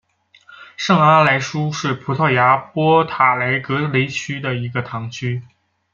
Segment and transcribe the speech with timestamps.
[0.75, 5.43] 圣阿莱舒是葡萄牙波塔莱格雷区的一个堂区。